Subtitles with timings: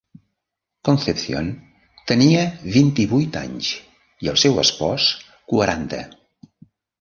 [0.87, 1.45] Concepción
[2.11, 2.45] tenia
[2.77, 3.69] vint-i-vuit anys
[4.25, 5.07] i el seu espòs
[5.55, 6.03] quaranta.